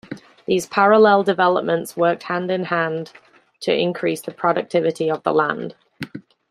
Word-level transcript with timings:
These 0.47 0.65
parallel 0.65 1.21
developments 1.23 1.95
worked 1.95 2.23
hand 2.23 2.49
in 2.49 2.63
hand 2.63 3.13
to 3.59 3.71
increase 3.71 4.21
the 4.21 4.31
productivity 4.31 5.11
of 5.11 5.21
the 5.21 5.31
land. 5.31 5.75